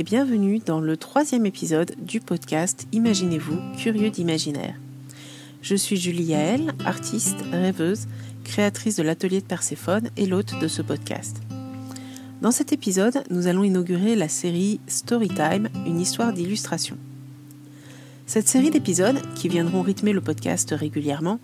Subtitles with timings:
[0.00, 4.74] et bienvenue dans le troisième épisode du podcast Imaginez-vous, curieux d'imaginaire.
[5.60, 8.06] Je suis Julie Yael, artiste, rêveuse,
[8.42, 11.42] créatrice de l'atelier de Perséphone et l'hôte de ce podcast.
[12.40, 16.96] Dans cet épisode, nous allons inaugurer la série Storytime, une histoire d'illustration.
[18.24, 21.40] Cette série d'épisodes, qui viendront rythmer le podcast régulièrement,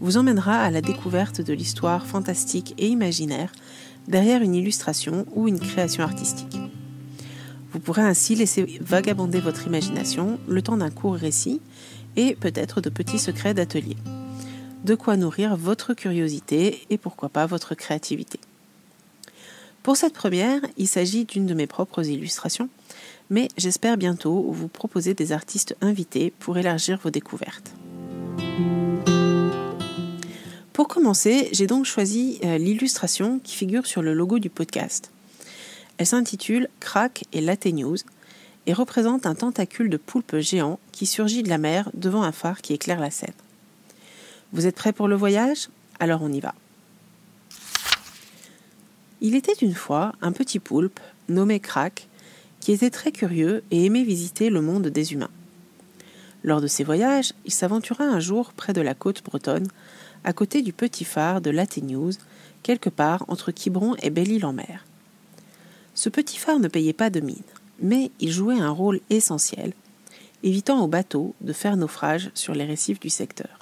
[0.00, 3.52] vous emmènera à la découverte de l'histoire fantastique et imaginaire
[4.06, 6.58] derrière une illustration ou une création artistique.
[7.72, 11.60] Vous pourrez ainsi laisser vagabonder votre imagination le temps d'un court récit
[12.16, 13.96] et peut-être de petits secrets d'atelier.
[14.84, 18.40] De quoi nourrir votre curiosité et pourquoi pas votre créativité.
[19.82, 22.68] Pour cette première, il s'agit d'une de mes propres illustrations,
[23.30, 27.72] mais j'espère bientôt vous proposer des artistes invités pour élargir vos découvertes.
[30.72, 35.10] Pour commencer, j'ai donc choisi euh, l'illustration qui figure sur le logo du podcast.
[35.98, 37.98] Elle s'intitule Crack et Latte News
[38.66, 42.60] et représente un tentacule de poulpe géant qui surgit de la mer devant un phare
[42.62, 43.34] qui éclaire la scène.
[44.52, 45.68] Vous êtes prêts pour le voyage?
[45.98, 46.54] Alors on y va.
[49.20, 52.06] Il était une fois un petit poulpe nommé Crack
[52.60, 55.30] qui était très curieux et aimait visiter le monde des humains.
[56.44, 59.66] Lors de ses voyages, il s'aventura un jour près de la côte bretonne,
[60.22, 62.12] à côté du petit phare de Latte News,
[62.62, 64.84] quelque part entre Quiberon et Belle-Île-en-Mer.
[65.98, 67.42] Ce petit phare ne payait pas de mine,
[67.82, 69.72] mais il jouait un rôle essentiel,
[70.44, 73.58] évitant aux bateaux de faire naufrage sur les récifs du secteur.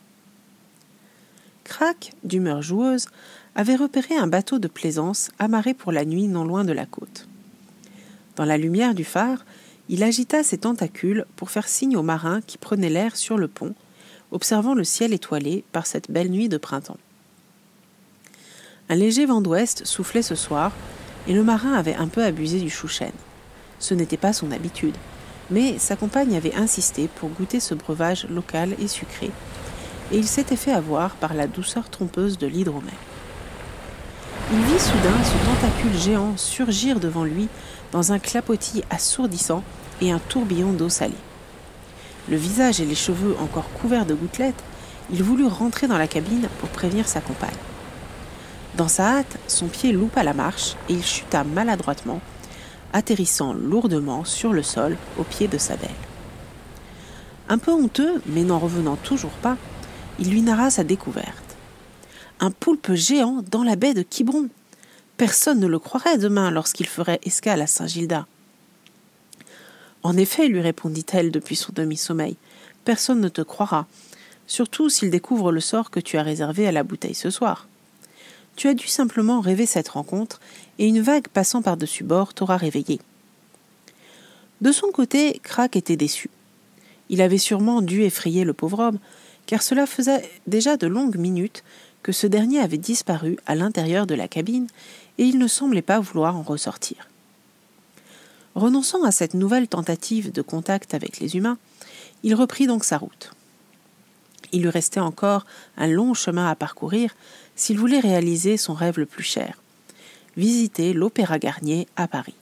[1.64, 3.06] Crac, d'humeur joueuse,
[3.54, 7.26] avait repéré un bateau de plaisance amarré pour la nuit non loin de la côte.
[8.36, 9.46] Dans la lumière du phare,
[9.88, 13.74] il agita ses tentacules pour faire signe aux marins qui prenaient l'air sur le pont,
[14.30, 16.98] observant le ciel étoilé par cette belle nuit de printemps.
[18.90, 20.72] Un léger vent d'ouest soufflait ce soir,
[21.26, 23.12] et le marin avait un peu abusé du chouchen.
[23.78, 24.96] Ce n'était pas son habitude,
[25.50, 29.30] mais sa compagne avait insisté pour goûter ce breuvage local et sucré,
[30.12, 32.94] et il s'était fait avoir par la douceur trompeuse de l'hydromel.
[34.52, 37.48] Il vit soudain ce tentacule géant surgir devant lui
[37.90, 39.64] dans un clapotis assourdissant
[40.00, 41.14] et un tourbillon d'eau salée.
[42.28, 44.62] Le visage et les cheveux encore couverts de gouttelettes,
[45.10, 47.50] il voulut rentrer dans la cabine pour prévenir sa compagne.
[48.76, 52.20] Dans sa hâte, son pied loupa la marche et il chuta maladroitement,
[52.92, 55.88] atterrissant lourdement sur le sol au pied de sa belle.
[57.48, 59.56] Un peu honteux, mais n'en revenant toujours pas,
[60.18, 61.56] il lui narra sa découverte.
[62.38, 64.48] Un poulpe géant dans la baie de Quiberon.
[65.16, 68.26] Personne ne le croirait demain lorsqu'il ferait escale à Saint-Gilda.
[70.02, 72.36] En effet, lui répondit-elle depuis son demi-sommeil,
[72.84, 73.86] personne ne te croira,
[74.46, 77.66] surtout s'il découvre le sort que tu as réservé à la bouteille ce soir.
[78.56, 80.40] Tu as dû simplement rêver cette rencontre,
[80.78, 83.00] et une vague passant par-dessus bord t'aura réveillé.
[84.62, 86.30] De son côté, Crac était déçu.
[87.10, 88.98] Il avait sûrement dû effrayer le pauvre homme,
[89.44, 91.62] car cela faisait déjà de longues minutes
[92.02, 94.66] que ce dernier avait disparu à l'intérieur de la cabine,
[95.18, 97.08] et il ne semblait pas vouloir en ressortir.
[98.54, 101.58] Renonçant à cette nouvelle tentative de contact avec les humains,
[102.22, 103.32] il reprit donc sa route.
[104.52, 105.44] Il lui restait encore
[105.76, 107.14] un long chemin à parcourir
[107.54, 109.62] s'il voulait réaliser son rêve le plus cher,
[110.36, 112.34] visiter l'Opéra Garnier à Paris.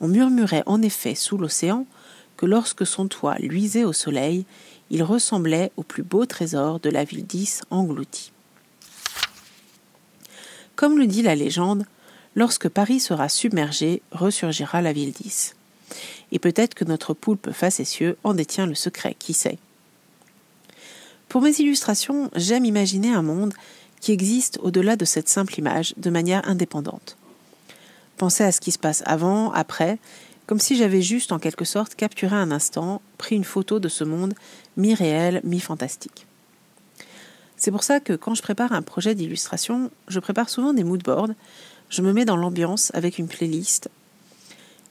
[0.00, 1.86] On murmurait en effet sous l'océan
[2.36, 4.46] que lorsque son toit luisait au soleil,
[4.90, 8.32] il ressemblait au plus beau trésor de la ville d'Is engloutie.
[10.76, 11.84] Comme le dit la légende,
[12.36, 15.54] lorsque Paris sera submergé, ressurgira la ville d'Is.
[16.30, 19.58] Et peut-être que notre poulpe facétieux en détient le secret, qui sait?
[21.28, 23.52] Pour mes illustrations, j'aime imaginer un monde
[24.00, 27.16] qui existe au-delà de cette simple image de manière indépendante.
[28.16, 29.98] Pensez à ce qui se passe avant, après,
[30.46, 34.04] comme si j'avais juste en quelque sorte capturé un instant, pris une photo de ce
[34.04, 34.34] monde
[34.76, 36.26] mi-réel, mi-fantastique.
[37.56, 41.34] C'est pour ça que quand je prépare un projet d'illustration, je prépare souvent des moodboards,
[41.90, 43.90] je me mets dans l'ambiance avec une playlist,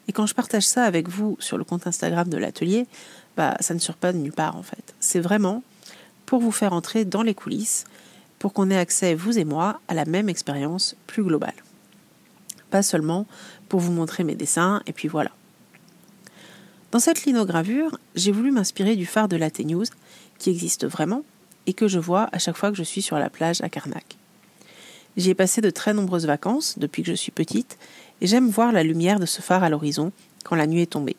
[0.08, 2.88] et quand je partage ça avec vous sur le compte Instagram de l'atelier,
[3.36, 4.94] bah ça ne sort pas de nulle part en fait.
[5.00, 5.64] C'est vraiment
[6.28, 7.86] pour vous faire entrer dans les coulisses,
[8.38, 11.56] pour qu'on ait accès, vous et moi, à la même expérience plus globale.
[12.70, 13.26] Pas seulement
[13.70, 15.32] pour vous montrer mes dessins, et puis voilà.
[16.92, 19.86] Dans cette linogravure, j'ai voulu m'inspirer du phare de la News,
[20.38, 21.24] qui existe vraiment,
[21.66, 24.18] et que je vois à chaque fois que je suis sur la plage à Carnac.
[25.16, 27.78] J'y ai passé de très nombreuses vacances depuis que je suis petite,
[28.20, 30.12] et j'aime voir la lumière de ce phare à l'horizon
[30.44, 31.16] quand la nuit est tombée.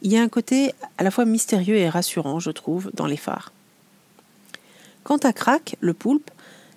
[0.00, 3.16] Il y a un côté à la fois mystérieux et rassurant, je trouve, dans les
[3.16, 3.52] phares.
[5.08, 6.30] Quant à Crac, le poulpe,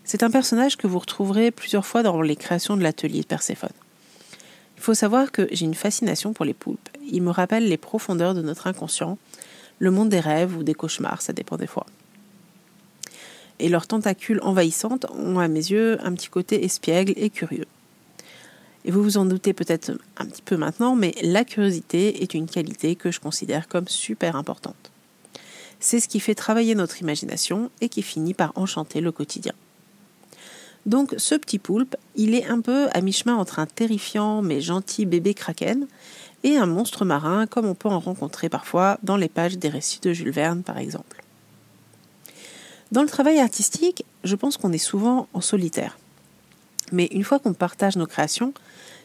[0.06, 3.74] c'est un personnage que vous retrouverez plusieurs fois dans les créations de l'atelier de Perséphone.
[4.78, 6.88] Il faut savoir que j'ai une fascination pour les poulpes.
[7.06, 9.18] Ils me rappellent les profondeurs de notre inconscient,
[9.80, 11.86] le monde des rêves ou des cauchemars, ça dépend des fois.
[13.60, 17.68] Et leurs tentacules envahissantes ont à mes yeux un petit côté espiègle et curieux.
[18.86, 22.48] Et vous vous en doutez peut-être un petit peu maintenant, mais la curiosité est une
[22.48, 24.92] qualité que je considère comme super importante.
[25.81, 29.54] C'est ce qui fait travailler notre imagination et qui finit par enchanter le quotidien.
[30.86, 35.06] Donc ce petit poulpe, il est un peu à mi-chemin entre un terrifiant mais gentil
[35.06, 35.88] bébé kraken
[36.44, 40.00] et un monstre marin comme on peut en rencontrer parfois dans les pages des récits
[40.01, 41.24] de Jules Verne par exemple.
[42.92, 45.98] Dans le travail artistique, je pense qu'on est souvent en solitaire.
[46.92, 48.54] Mais une fois qu'on partage nos créations,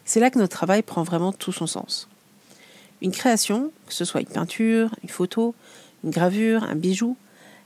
[0.04, 2.08] c'est là que notre travail prend vraiment tout son sens.
[3.00, 5.54] Une création, que ce soit une peinture, une photo,
[6.06, 7.16] une gravure, un bijou,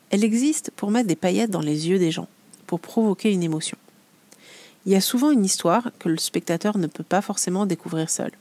[0.08, 2.26] elle existe pour mettre des paillettes dans les yeux des gens,
[2.66, 3.76] pour provoquer une émotion.
[4.86, 8.32] Il y a souvent une histoire que le spectateur ne peut pas forcément découvrir seul.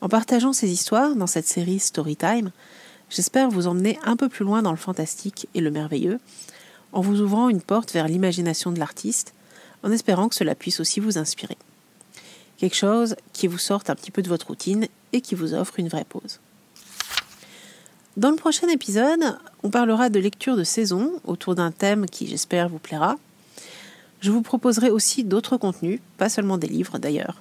[0.00, 2.52] En partageant ces histoires dans cette série Storytime,
[3.10, 6.20] j'espère vous emmener un peu plus loin dans le fantastique et le merveilleux,
[6.92, 9.34] en vous ouvrant une porte vers l'imagination de l'artiste,
[9.82, 11.58] en espérant que cela puisse aussi vous inspirer.
[12.56, 15.80] Quelque chose qui vous sorte un petit peu de votre routine et qui vous offre
[15.80, 16.38] une vraie pause.
[18.20, 22.68] Dans le prochain épisode, on parlera de lecture de saison autour d'un thème qui j'espère
[22.68, 23.16] vous plaira,
[24.20, 27.40] je vous proposerai aussi d'autres contenus, pas seulement des livres d'ailleurs.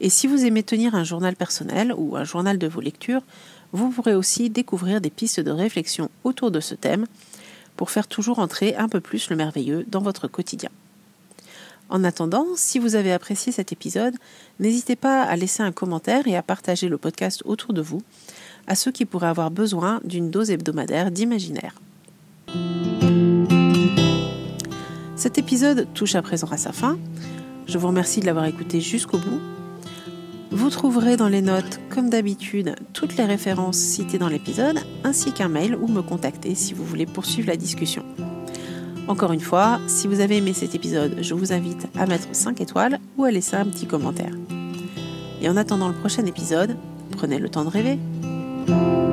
[0.00, 3.22] Et si vous aimez tenir un journal personnel ou un journal de vos lectures,
[3.72, 7.06] vous pourrez aussi découvrir des pistes de réflexion autour de ce thème
[7.74, 10.68] pour faire toujours entrer un peu plus le merveilleux dans votre quotidien.
[11.88, 14.14] En attendant, si vous avez apprécié cet épisode,
[14.60, 18.02] n'hésitez pas à laisser un commentaire et à partager le podcast autour de vous
[18.68, 21.74] à ceux qui pourraient avoir besoin d'une dose hebdomadaire d'imaginaire.
[25.16, 26.96] Cet épisode touche à présent à sa fin.
[27.66, 29.40] Je vous remercie de l'avoir écouté jusqu'au bout.
[30.50, 35.48] Vous trouverez dans les notes, comme d'habitude, toutes les références citées dans l'épisode, ainsi qu'un
[35.48, 38.04] mail ou me contacter si vous voulez poursuivre la discussion.
[39.08, 42.60] Encore une fois, si vous avez aimé cet épisode, je vous invite à mettre 5
[42.60, 44.32] étoiles ou à laisser un petit commentaire.
[45.40, 46.76] Et en attendant le prochain épisode,
[47.10, 47.98] prenez le temps de rêver.
[48.68, 49.07] Thank you.